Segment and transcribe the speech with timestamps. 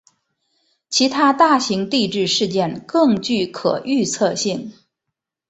[0.89, 4.73] 其他大型地质事件更具可预测性。